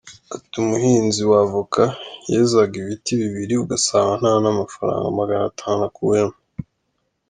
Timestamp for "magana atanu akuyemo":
5.19-6.37